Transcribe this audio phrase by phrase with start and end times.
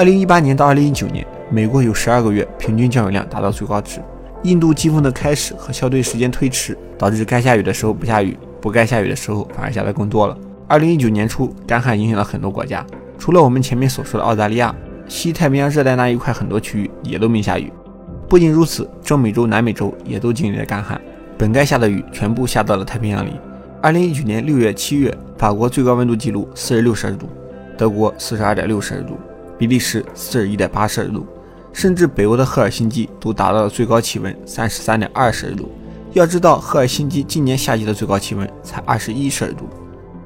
[0.00, 4.00] 二零一八年到二零一九年，美国有十二个月平均降雨量达到最高值。
[4.44, 10.34] 印度季风的开始和消退时间推迟，导致该下雨的时候不下雨，不该下雨的时候反而下的更多了。
[10.66, 12.82] 二零一九年初，干旱影响了很多国家，
[13.18, 14.74] 除了我们前面所说的澳大利亚，
[15.06, 17.70] 西太平洋热带那一块很多区域也都没下雨。
[18.26, 20.98] 不仅如此，中美洲、南美洲也都经历了干旱，
[21.36, 23.32] 本该下的雨全部下到了太平洋里。
[23.82, 27.28] 二零一九年六月、七月，法国最高温度记录四十六摄氏度，
[27.76, 29.18] 德国四十二点六摄氏度，
[29.60, 31.26] 比利时四十一点八摄氏度。
[31.70, 35.70] 甚至北欧的赫尔辛基都达到了最高气温三十三点二摄氏度。
[36.14, 39.68] 要知道，赫尔辛基今年夏季的最高气温才二十一摄氏度。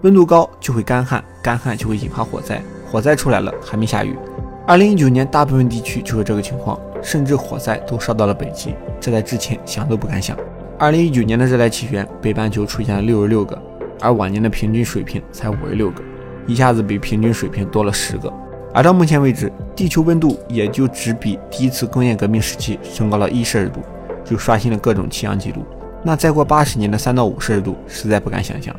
[0.03, 4.17] 温度高就会干旱，干旱就会引发火灾，火灾出来了还没下雨。
[4.67, 10.35] 二零一九年大部分地区就是这个情况，甚至火灾都烧到了北极，这在之前想都不敢想。
[10.79, 13.61] 二零一九年的热带气旋，北半球出现了六十六个，
[14.01, 16.03] 而往年的平均水平才五十六个，
[16.47, 18.33] 一下子比平均水平多了十个。
[18.75, 23.81] 而到目前为止，地球温度也就只比第一次工业革命时期升高了一摄氏度，
[24.25, 25.65] 就刷新了各种气象记录。
[26.03, 28.75] 那再过八十年的三到五摄氏度，实在不敢想象。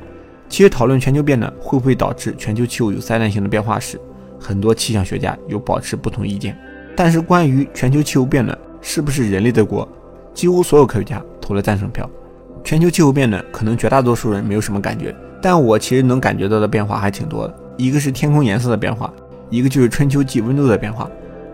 [0.49, 3.97] 其实讨论全球变暖会不会导致全球气候有灾难性的变化时，
[4.37, 6.57] 很多气象学家有保持不同意见。
[6.93, 9.87] 但是关于全球气候变暖是不是人类的锅，
[10.33, 12.07] 几乎所有科学家投了赞成票。
[12.65, 17.55] 全球气候变暖可能绝大多数人没有什么感觉，但我其实能感觉到的变化还挺多的。
[17.77, 19.11] 一个是天空颜色的变化。
[19.49, 21.09] 一个就是春秋季温度的变化，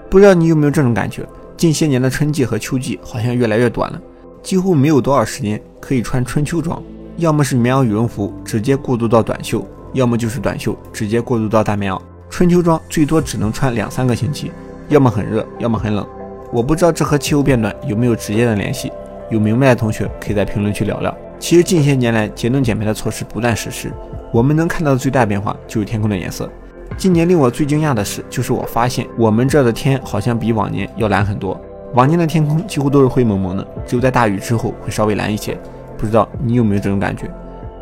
[0.09, 1.23] 不知道你有没有这种感觉？
[1.57, 4.01] 近些年的春季和秋季好像越来越短了，
[4.41, 6.81] 几乎没有多少时间可以穿春秋装，
[7.17, 12.01] 要么是棉袄羽绒服直接过渡到短袖，要么就是短袖直接过渡到大棉袄。
[12.29, 14.51] 春秋装最多只能穿两三个星期，
[14.89, 16.07] 要么很热，要么很冷。
[16.51, 18.91] 我不知道这和气候变暖有没有直接的联系，
[19.29, 21.15] 有明白的同学可以在评论区聊聊。
[21.39, 23.91] 其实近些年来节能减排的措施不断实施，
[24.31, 26.49] 我们能看到的最大变化就是天空的颜色。
[27.01, 31.59] 今年令我最惊讶的是，就是我发现我们这儿的天好像比往年要蓝很多。
[31.95, 35.57] 往年的天空几乎都是灰蒙蒙的，只有在大雨之后会稍微蓝一些。
[35.97, 37.27] 不知道你有没有这种感觉？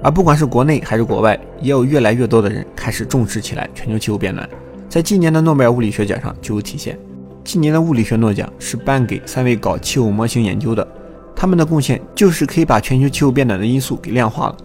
[0.01, 4.47] 而不管是国内还是国外，也有越来越多的人开始重视起来全球气候变暖。
[4.87, 6.97] 在今年的诺贝尔物理学奖上就有体现。
[7.43, 10.87] 今年的物理学诺奖是颁给三位搞气候模型研究的，
[11.35, 14.55] 他们的贡献就是可以把全球气候变暖的因素给量化了。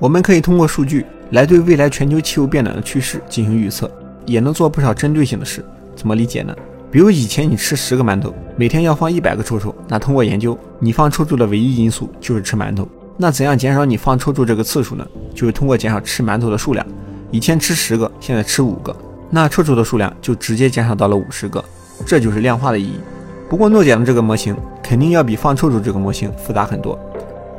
[0.00, 1.06] 我们可以通过数据。
[1.30, 3.88] 来对未来全球气候变暖的趋势进行预测，
[4.26, 5.64] 也能做不少针对性的事。
[5.96, 6.54] 怎么理解呢？
[6.90, 12.88] 比如以前你吃十个馒头，每天要放一百个臭臭，那通过研究，你放臭臭的唯一因素就是吃馒头。
[13.16, 15.06] 那怎样减少你放臭臭这个次数呢？
[15.34, 16.84] 就是通过减少吃馒头的数量。
[17.30, 18.96] 以前吃十个，现在吃五个，
[19.30, 21.64] 那臭臭的数量就直接减少到了五十个。
[22.04, 22.94] 这就是量化的意义。
[23.48, 26.98] 不过诺奖的这个模型肯定要比放臭臭这个模型复杂很多。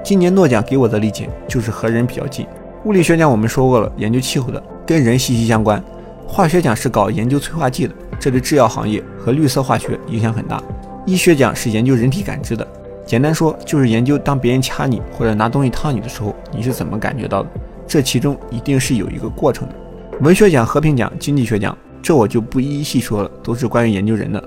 [0.03, 2.45] 今年诺奖给我的理解就是和人比较近。
[2.85, 5.81] 物理学奖我们说过了，研究气候的跟人息息相关。
[6.31, 10.63] 化学奖是搞研究催化剂的，这对制药行业和绿色化学影响很大。
[11.05, 12.65] 医学奖是研究人体感知的，
[13.05, 17.49] 简单说就是研究当别人掐你或者拿东西烫你的时候，你是怎么感觉到的。
[17.85, 19.75] 这其中一定是有一个过程的。
[20.21, 24.41] 文学奖、和平奖、经济学奖，这我就不一一细说了，都是关于研究人的。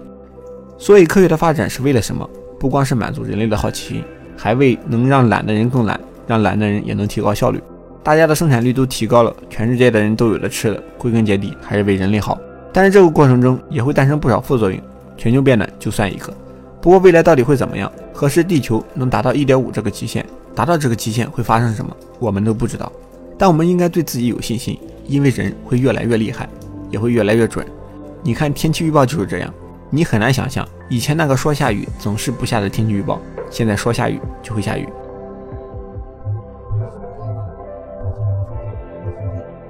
[0.79, 2.27] 所以科学的发展是为了什么？
[2.59, 4.05] 不光是满足人类的好奇心，
[4.39, 7.61] 还为能让懒的人更懒，让懒的人也能提高效率。
[8.05, 12.39] 大家的生产率都提高了，全世界的人都有的吃的，归根结底还是为人类好。
[12.71, 14.79] 但是这个过程中也会诞生不少副作用，
[15.17, 16.31] 全球变暖就算一个。
[16.83, 17.91] 不过未来到底会怎么样？
[18.13, 20.25] 何时地球能达到一点五这个极限？
[20.55, 21.97] 达到这个极限会发生什么？
[22.19, 22.93] 我们都不知道。
[23.39, 26.47] 但我们应该对自己有信心，因为人会越来越厉害，
[26.91, 27.67] 也会越来越准。
[28.23, 29.53] 你看天气预报就是这样，
[29.89, 33.19] 你很难想象以前那个说下雨总是不下的天气预报，
[33.51, 34.87] 现在说下雨就会下雨。
[39.05, 39.64] なるほ。